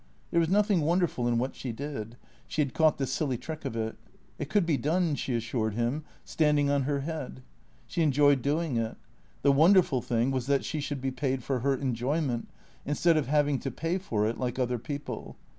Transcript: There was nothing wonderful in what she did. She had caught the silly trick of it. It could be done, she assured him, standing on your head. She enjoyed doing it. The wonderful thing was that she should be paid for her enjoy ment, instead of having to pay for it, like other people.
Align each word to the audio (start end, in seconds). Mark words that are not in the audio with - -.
There 0.31 0.39
was 0.39 0.49
nothing 0.49 0.81
wonderful 0.81 1.27
in 1.27 1.37
what 1.37 1.55
she 1.55 1.71
did. 1.71 2.17
She 2.47 2.63
had 2.63 2.73
caught 2.73 2.97
the 2.97 3.05
silly 3.05 3.37
trick 3.37 3.65
of 3.65 3.75
it. 3.75 3.97
It 4.39 4.49
could 4.49 4.65
be 4.65 4.75
done, 4.75 5.13
she 5.13 5.35
assured 5.35 5.75
him, 5.75 6.05
standing 6.25 6.71
on 6.71 6.87
your 6.87 7.01
head. 7.01 7.43
She 7.85 8.01
enjoyed 8.01 8.41
doing 8.41 8.77
it. 8.77 8.97
The 9.43 9.51
wonderful 9.51 10.01
thing 10.01 10.31
was 10.31 10.47
that 10.47 10.65
she 10.65 10.79
should 10.79 11.01
be 11.01 11.11
paid 11.11 11.43
for 11.43 11.59
her 11.59 11.75
enjoy 11.75 12.19
ment, 12.19 12.47
instead 12.83 13.15
of 13.15 13.27
having 13.27 13.59
to 13.59 13.69
pay 13.69 13.99
for 13.99 14.25
it, 14.25 14.39
like 14.39 14.57
other 14.57 14.79
people. 14.79 15.37